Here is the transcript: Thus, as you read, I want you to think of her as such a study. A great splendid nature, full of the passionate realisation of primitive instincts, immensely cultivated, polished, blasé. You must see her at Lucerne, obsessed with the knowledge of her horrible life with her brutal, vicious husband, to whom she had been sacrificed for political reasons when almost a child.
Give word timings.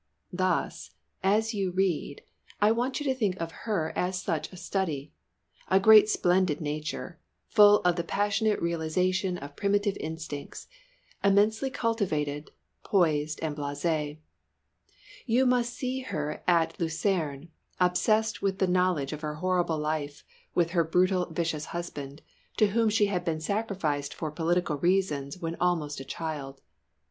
Thus, 0.33 0.89
as 1.21 1.53
you 1.53 1.69
read, 1.69 2.23
I 2.59 2.71
want 2.71 2.99
you 2.99 3.03
to 3.03 3.13
think 3.13 3.39
of 3.39 3.51
her 3.51 3.93
as 3.95 4.19
such 4.19 4.51
a 4.51 4.57
study. 4.57 5.13
A 5.67 5.79
great 5.79 6.09
splendid 6.09 6.59
nature, 6.59 7.19
full 7.45 7.81
of 7.81 7.97
the 7.97 8.03
passionate 8.03 8.59
realisation 8.59 9.37
of 9.37 9.55
primitive 9.55 9.95
instincts, 9.97 10.65
immensely 11.23 11.69
cultivated, 11.69 12.49
polished, 12.83 13.41
blasé. 13.41 14.17
You 15.27 15.45
must 15.45 15.71
see 15.71 15.99
her 15.99 16.41
at 16.47 16.79
Lucerne, 16.79 17.49
obsessed 17.79 18.41
with 18.41 18.57
the 18.57 18.65
knowledge 18.65 19.13
of 19.13 19.21
her 19.21 19.35
horrible 19.35 19.77
life 19.77 20.23
with 20.55 20.71
her 20.71 20.83
brutal, 20.83 21.27
vicious 21.29 21.65
husband, 21.65 22.23
to 22.57 22.69
whom 22.69 22.89
she 22.89 23.05
had 23.05 23.23
been 23.23 23.39
sacrificed 23.39 24.15
for 24.15 24.31
political 24.31 24.77
reasons 24.77 25.37
when 25.37 25.55
almost 25.59 25.99
a 25.99 26.03
child. 26.03 26.59